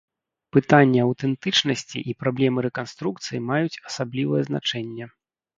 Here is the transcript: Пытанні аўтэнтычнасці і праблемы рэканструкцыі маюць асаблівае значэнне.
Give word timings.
Пытанні 0.55 1.01
аўтэнтычнасці 1.07 1.99
і 2.13 2.17
праблемы 2.21 2.63
рэканструкцыі 2.69 3.45
маюць 3.51 3.81
асаблівае 3.91 4.41
значэнне. 4.49 5.05